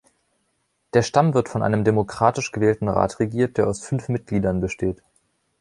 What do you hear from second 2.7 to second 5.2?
Rat regiert, der aus fünf Mitgliedern besteht.